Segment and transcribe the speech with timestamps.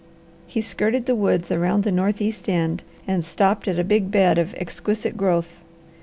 [0.47, 4.55] He skirted the woods around the northeast end and stopped at a big bed of
[4.55, 5.61] exquisite growth.